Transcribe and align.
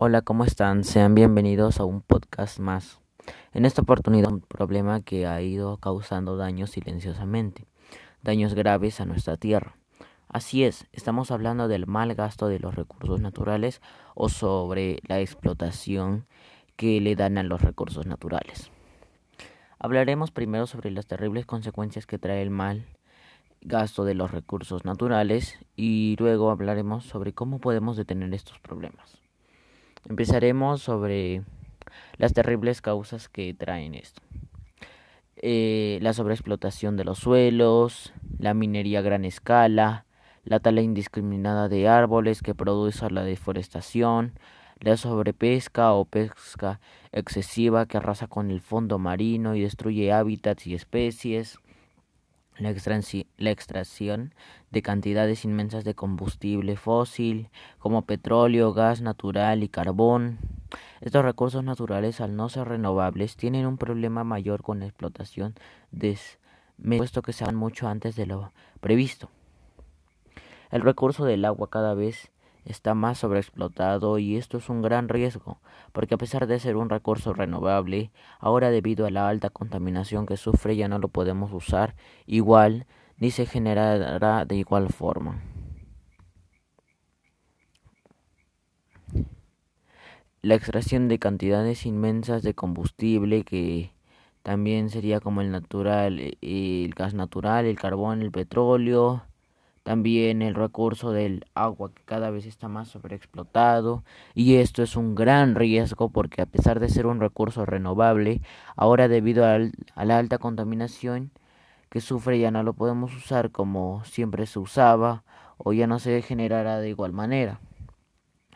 Hola, 0.00 0.22
¿cómo 0.22 0.44
están? 0.44 0.84
Sean 0.84 1.16
bienvenidos 1.16 1.80
a 1.80 1.84
un 1.84 2.02
podcast 2.02 2.60
más. 2.60 3.00
En 3.52 3.64
esta 3.64 3.82
oportunidad, 3.82 4.30
un 4.30 4.42
problema 4.42 5.00
que 5.00 5.26
ha 5.26 5.42
ido 5.42 5.78
causando 5.78 6.36
daños 6.36 6.70
silenciosamente, 6.70 7.66
daños 8.22 8.54
graves 8.54 9.00
a 9.00 9.06
nuestra 9.06 9.36
tierra. 9.36 9.76
Así 10.28 10.62
es, 10.62 10.86
estamos 10.92 11.32
hablando 11.32 11.66
del 11.66 11.88
mal 11.88 12.14
gasto 12.14 12.46
de 12.46 12.60
los 12.60 12.76
recursos 12.76 13.20
naturales 13.20 13.82
o 14.14 14.28
sobre 14.28 15.00
la 15.08 15.18
explotación 15.18 16.26
que 16.76 17.00
le 17.00 17.16
dan 17.16 17.36
a 17.36 17.42
los 17.42 17.60
recursos 17.60 18.06
naturales. 18.06 18.70
Hablaremos 19.80 20.30
primero 20.30 20.68
sobre 20.68 20.92
las 20.92 21.08
terribles 21.08 21.44
consecuencias 21.44 22.06
que 22.06 22.20
trae 22.20 22.40
el 22.42 22.50
mal 22.50 22.86
gasto 23.62 24.04
de 24.04 24.14
los 24.14 24.30
recursos 24.30 24.84
naturales 24.84 25.58
y 25.74 26.14
luego 26.20 26.52
hablaremos 26.52 27.02
sobre 27.02 27.32
cómo 27.32 27.58
podemos 27.58 27.96
detener 27.96 28.32
estos 28.32 28.60
problemas. 28.60 29.27
Empezaremos 30.08 30.82
sobre 30.82 31.42
las 32.16 32.32
terribles 32.32 32.80
causas 32.80 33.28
que 33.28 33.54
traen 33.54 33.94
esto. 33.94 34.22
Eh, 35.36 35.98
la 36.02 36.12
sobreexplotación 36.12 36.96
de 36.96 37.04
los 37.04 37.18
suelos, 37.18 38.12
la 38.38 38.54
minería 38.54 38.98
a 38.98 39.02
gran 39.02 39.24
escala, 39.24 40.04
la 40.44 40.60
tala 40.60 40.80
indiscriminada 40.80 41.68
de 41.68 41.88
árboles 41.88 42.42
que 42.42 42.54
produce 42.54 43.08
la 43.10 43.22
deforestación, 43.22 44.32
la 44.80 44.96
sobrepesca 44.96 45.92
o 45.92 46.04
pesca 46.04 46.80
excesiva 47.12 47.86
que 47.86 47.98
arrasa 47.98 48.26
con 48.26 48.50
el 48.50 48.60
fondo 48.60 48.98
marino 48.98 49.54
y 49.54 49.62
destruye 49.62 50.12
hábitats 50.12 50.66
y 50.66 50.74
especies, 50.74 51.58
la, 52.58 53.50
extracción 53.50 54.34
de 54.70 54.82
cantidades 54.82 55.44
inmensas 55.44 55.84
de 55.84 55.94
combustible 55.94 56.76
fósil 56.76 57.48
como 57.78 58.02
petróleo, 58.02 58.72
gas 58.72 59.00
natural 59.00 59.62
y 59.62 59.68
carbón. 59.68 60.38
Estos 61.00 61.24
recursos 61.24 61.64
naturales, 61.64 62.20
al 62.20 62.36
no 62.36 62.48
ser 62.48 62.68
renovables, 62.68 63.36
tienen 63.36 63.66
un 63.66 63.78
problema 63.78 64.24
mayor 64.24 64.62
con 64.62 64.80
la 64.80 64.86
explotación, 64.86 65.54
puesto 66.84 67.22
que 67.22 67.32
se 67.32 67.44
van 67.44 67.56
mucho 67.56 67.88
antes 67.88 68.16
de 68.16 68.26
lo 68.26 68.52
previsto. 68.80 69.30
El 70.70 70.82
recurso 70.82 71.24
del 71.24 71.44
agua 71.44 71.70
cada 71.70 71.94
vez 71.94 72.30
está 72.68 72.94
más 72.94 73.18
sobreexplotado 73.18 74.18
y 74.18 74.36
esto 74.36 74.58
es 74.58 74.68
un 74.68 74.82
gran 74.82 75.08
riesgo, 75.08 75.60
porque 75.92 76.14
a 76.14 76.18
pesar 76.18 76.46
de 76.46 76.60
ser 76.60 76.76
un 76.76 76.90
recurso 76.90 77.32
renovable, 77.32 78.10
ahora 78.38 78.70
debido 78.70 79.06
a 79.06 79.10
la 79.10 79.28
alta 79.28 79.50
contaminación 79.50 80.26
que 80.26 80.36
sufre 80.36 80.76
ya 80.76 80.88
no 80.88 80.98
lo 80.98 81.08
podemos 81.08 81.52
usar 81.52 81.94
igual 82.26 82.86
ni 83.16 83.30
se 83.30 83.46
generará 83.46 84.44
de 84.44 84.56
igual 84.56 84.88
forma. 84.90 85.42
La 90.40 90.54
extracción 90.54 91.08
de 91.08 91.18
cantidades 91.18 91.84
inmensas 91.84 92.42
de 92.42 92.54
combustible 92.54 93.42
que 93.42 93.92
también 94.42 94.88
sería 94.88 95.20
como 95.20 95.40
el 95.40 95.50
natural, 95.50 96.36
el 96.40 96.94
gas 96.94 97.12
natural, 97.12 97.66
el 97.66 97.76
carbón, 97.78 98.22
el 98.22 98.30
petróleo, 98.30 99.24
también 99.88 100.42
el 100.42 100.54
recurso 100.54 101.12
del 101.12 101.46
agua 101.54 101.94
que 101.94 102.02
cada 102.04 102.28
vez 102.28 102.44
está 102.44 102.68
más 102.68 102.88
sobreexplotado 102.88 104.04
y 104.34 104.56
esto 104.56 104.82
es 104.82 104.96
un 104.96 105.14
gran 105.14 105.54
riesgo 105.54 106.10
porque 106.10 106.42
a 106.42 106.46
pesar 106.46 106.78
de 106.78 106.90
ser 106.90 107.06
un 107.06 107.20
recurso 107.20 107.64
renovable, 107.64 108.42
ahora 108.76 109.08
debido 109.08 109.46
a 109.46 110.04
la 110.04 110.18
alta 110.18 110.36
contaminación 110.36 111.30
que 111.88 112.02
sufre 112.02 112.38
ya 112.38 112.50
no 112.50 112.62
lo 112.64 112.74
podemos 112.74 113.16
usar 113.16 113.50
como 113.50 114.04
siempre 114.04 114.44
se 114.44 114.58
usaba 114.58 115.24
o 115.56 115.72
ya 115.72 115.86
no 115.86 115.98
se 115.98 116.20
generará 116.20 116.80
de 116.80 116.90
igual 116.90 117.14
manera. 117.14 117.58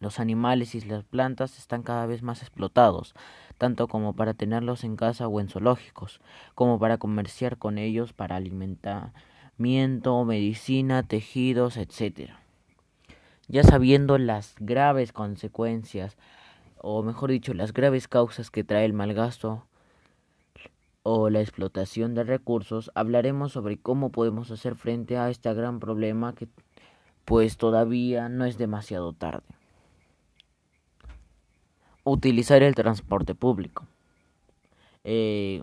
Los 0.00 0.20
animales 0.20 0.74
y 0.74 0.80
las 0.80 1.04
plantas 1.04 1.58
están 1.58 1.82
cada 1.82 2.06
vez 2.06 2.22
más 2.22 2.40
explotados, 2.40 3.14
tanto 3.58 3.86
como 3.86 4.14
para 4.14 4.32
tenerlos 4.32 4.82
en 4.82 4.96
casa 4.96 5.28
o 5.28 5.40
en 5.40 5.50
zoológicos, 5.50 6.22
como 6.54 6.78
para 6.78 6.96
comerciar 6.96 7.58
con 7.58 7.76
ellos 7.76 8.14
para 8.14 8.36
alimentar 8.36 9.12
medicina, 9.58 11.02
tejidos, 11.02 11.76
etc. 11.76 12.30
Ya 13.48 13.64
sabiendo 13.64 14.18
las 14.18 14.54
graves 14.58 15.12
consecuencias, 15.12 16.16
o 16.80 17.02
mejor 17.02 17.30
dicho, 17.30 17.54
las 17.54 17.72
graves 17.72 18.08
causas 18.08 18.50
que 18.50 18.64
trae 18.64 18.84
el 18.84 18.92
malgasto 18.92 19.64
o 21.02 21.30
la 21.30 21.40
explotación 21.40 22.14
de 22.14 22.24
recursos, 22.24 22.90
hablaremos 22.94 23.52
sobre 23.52 23.78
cómo 23.78 24.10
podemos 24.10 24.50
hacer 24.50 24.74
frente 24.76 25.16
a 25.16 25.30
este 25.30 25.52
gran 25.54 25.80
problema 25.80 26.34
que 26.34 26.48
pues 27.24 27.56
todavía 27.56 28.28
no 28.28 28.44
es 28.44 28.58
demasiado 28.58 29.12
tarde. 29.12 29.46
Utilizar 32.04 32.62
el 32.62 32.74
transporte 32.74 33.34
público. 33.34 33.86
Eh, 35.04 35.62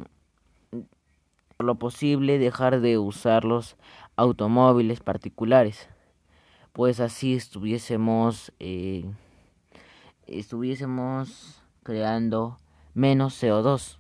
por 1.57 1.65
lo 1.65 1.75
posible 1.75 2.37
dejar 2.37 2.81
de 2.81 2.97
usar 2.97 3.45
los 3.45 3.77
automóviles 4.15 4.99
particulares, 4.99 5.89
pues 6.73 6.99
así 6.99 7.33
estuviésemos 7.33 8.51
eh, 8.59 9.05
estuviésemos 10.27 11.61
creando 11.83 12.57
menos 12.93 13.41
CO2. 13.41 13.97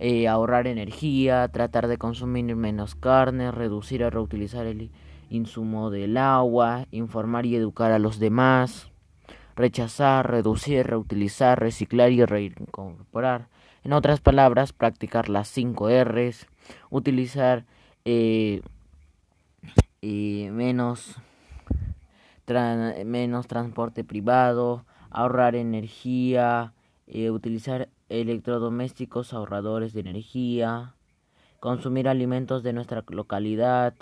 Eh, 0.00 0.28
ahorrar 0.28 0.68
energía, 0.68 1.48
tratar 1.48 1.88
de 1.88 1.98
consumir 1.98 2.54
menos 2.54 2.94
carne, 2.94 3.50
reducir 3.50 4.04
o 4.04 4.10
reutilizar 4.10 4.66
el 4.66 4.90
insumo 5.28 5.90
del 5.90 6.16
agua, 6.16 6.86
informar 6.92 7.46
y 7.46 7.56
educar 7.56 7.90
a 7.90 7.98
los 7.98 8.20
demás, 8.20 8.90
rechazar, 9.56 10.30
reducir, 10.30 10.86
reutilizar, 10.86 11.58
reciclar 11.58 12.12
y 12.12 12.24
reincorporar. 12.24 13.48
En 13.84 13.92
otras 13.92 14.20
palabras, 14.20 14.72
practicar 14.72 15.28
las 15.28 15.48
5 15.48 15.88
R's, 16.04 16.46
utilizar 16.90 17.64
eh, 18.04 18.60
menos, 20.02 21.16
menos 23.04 23.46
transporte 23.46 24.04
privado, 24.04 24.84
ahorrar 25.10 25.54
energía, 25.54 26.72
eh, 27.06 27.30
utilizar 27.30 27.88
electrodomésticos 28.08 29.32
ahorradores 29.32 29.92
de 29.92 30.00
energía, 30.00 30.94
consumir 31.60 32.08
alimentos 32.08 32.62
de 32.62 32.72
nuestra 32.72 33.04
localidad, 33.08 33.94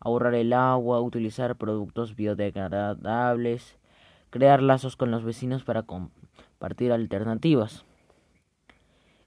ahorrar 0.00 0.34
el 0.34 0.52
agua, 0.52 1.00
utilizar 1.00 1.56
productos 1.56 2.16
biodegradables, 2.16 3.78
crear 4.30 4.62
lazos 4.62 4.96
con 4.96 5.10
los 5.10 5.24
vecinos 5.24 5.64
para 5.64 5.82
compartir 5.82 6.92
alternativas. 6.92 7.84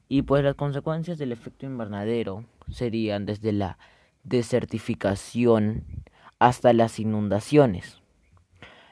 Y 0.09 0.23
pues 0.23 0.43
las 0.43 0.55
consecuencias 0.55 1.17
del 1.17 1.31
efecto 1.31 1.65
invernadero 1.65 2.45
serían 2.69 3.25
desde 3.25 3.51
la 3.51 3.77
desertificación 4.23 5.83
hasta 6.39 6.73
las 6.73 6.99
inundaciones. 6.99 8.01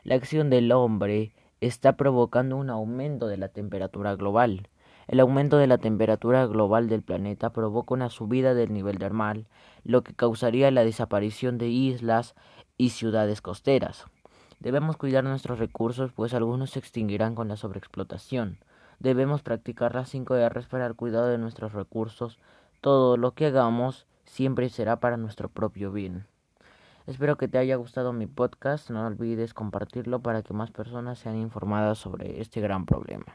La 0.03 0.15
acción 0.15 0.49
del 0.49 0.71
hombre 0.71 1.33
está 1.59 1.95
provocando 1.95 2.57
un 2.57 2.69
aumento 2.69 3.27
de 3.27 3.37
la 3.37 3.49
temperatura 3.49 4.15
global. 4.15 4.67
El 5.07 5.19
aumento 5.19 5.57
de 5.57 5.67
la 5.67 5.77
temperatura 5.77 6.45
global 6.47 6.87
del 6.89 7.03
planeta 7.03 7.51
provoca 7.51 7.93
una 7.93 8.09
subida 8.09 8.53
del 8.53 8.73
nivel 8.73 8.97
del 8.97 9.13
mar, 9.13 9.43
lo 9.83 10.03
que 10.03 10.13
causaría 10.13 10.71
la 10.71 10.83
desaparición 10.83 11.57
de 11.57 11.67
islas 11.67 12.35
y 12.77 12.89
ciudades 12.89 13.41
costeras. 13.41 14.05
Debemos 14.59 14.97
cuidar 14.97 15.23
nuestros 15.23 15.59
recursos, 15.59 16.11
pues 16.13 16.33
algunos 16.33 16.71
se 16.71 16.79
extinguirán 16.79 17.35
con 17.35 17.47
la 17.47 17.57
sobreexplotación. 17.57 18.59
Debemos 19.01 19.41
practicar 19.41 19.95
las 19.95 20.09
5 20.09 20.35
R's 20.49 20.67
para 20.67 20.85
el 20.85 20.93
cuidado 20.93 21.25
de 21.25 21.39
nuestros 21.39 21.73
recursos. 21.73 22.37
Todo 22.81 23.17
lo 23.17 23.31
que 23.31 23.47
hagamos 23.47 24.05
siempre 24.25 24.69
será 24.69 24.99
para 24.99 25.17
nuestro 25.17 25.49
propio 25.49 25.91
bien. 25.91 26.27
Espero 27.07 27.35
que 27.35 27.47
te 27.47 27.57
haya 27.57 27.77
gustado 27.77 28.13
mi 28.13 28.27
podcast. 28.27 28.91
No 28.91 29.03
olvides 29.07 29.55
compartirlo 29.55 30.19
para 30.19 30.43
que 30.43 30.53
más 30.53 30.69
personas 30.69 31.17
sean 31.17 31.35
informadas 31.35 31.97
sobre 31.97 32.41
este 32.41 32.61
gran 32.61 32.85
problema. 32.85 33.25